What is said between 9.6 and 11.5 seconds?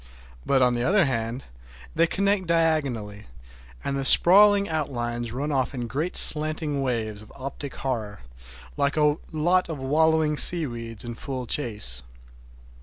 of wallowing seaweeds in full